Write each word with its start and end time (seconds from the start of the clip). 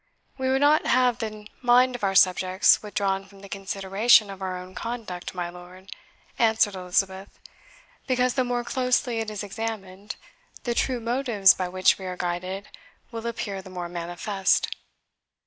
"We 0.35 0.49
would 0.49 0.61
not 0.61 0.87
have 0.87 1.19
the 1.19 1.45
mind 1.61 1.93
of 1.93 2.03
our 2.03 2.15
subjects 2.15 2.81
withdrawn 2.81 3.23
from 3.25 3.41
the 3.41 3.47
consideration 3.49 4.31
of 4.31 4.41
our 4.41 4.57
own 4.57 4.73
conduct, 4.73 5.35
my 5.35 5.47
lord," 5.51 5.91
answered 6.39 6.73
Elizabeth; 6.73 7.37
"because 8.07 8.33
the 8.33 8.43
more 8.43 8.63
closely 8.63 9.19
it 9.19 9.29
is 9.29 9.43
examined, 9.43 10.15
the 10.63 10.73
true 10.73 10.99
motives 11.01 11.53
by 11.53 11.67
which 11.69 11.99
we 11.99 12.05
are 12.07 12.17
guided 12.17 12.67
will 13.11 13.27
appear 13.27 13.61
the 13.61 13.69
more 13.69 13.89
manifest." 13.89 14.75